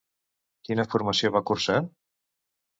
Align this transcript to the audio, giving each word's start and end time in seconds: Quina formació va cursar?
Quina 0.69 0.85
formació 0.95 1.33
va 1.37 1.43
cursar? 1.53 1.79